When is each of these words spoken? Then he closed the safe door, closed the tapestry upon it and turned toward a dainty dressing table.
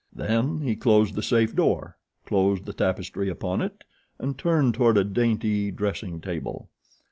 Then 0.11 0.61
he 0.61 0.75
closed 0.75 1.13
the 1.13 1.21
safe 1.21 1.55
door, 1.55 1.95
closed 2.25 2.65
the 2.65 2.73
tapestry 2.73 3.29
upon 3.29 3.61
it 3.61 3.83
and 4.17 4.35
turned 4.35 4.73
toward 4.73 4.97
a 4.97 5.03
dainty 5.03 5.69
dressing 5.69 6.19
table. 6.21 6.71